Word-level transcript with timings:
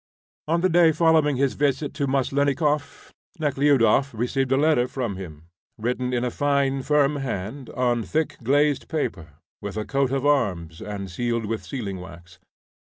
On 0.47 0.61
the 0.61 0.67
day 0.69 0.91
following 0.91 1.35
his 1.35 1.53
visit 1.53 1.93
to 1.93 2.07
Maslennikoff, 2.07 3.13
Nekhludoff 3.37 4.15
received 4.15 4.51
a 4.51 4.57
letter 4.57 4.87
from 4.87 5.15
him, 5.15 5.43
written 5.77 6.11
in 6.11 6.23
a 6.25 6.31
fine, 6.31 6.81
firm 6.81 7.17
hand, 7.17 7.69
on 7.77 8.01
thick, 8.01 8.37
glazed 8.41 8.87
paper, 8.87 9.33
with 9.61 9.77
a 9.77 9.85
coat 9.85 10.11
of 10.11 10.25
arms, 10.25 10.81
and 10.81 11.11
sealed 11.11 11.45
with 11.45 11.63
sealing 11.63 11.99
wax. 11.99 12.39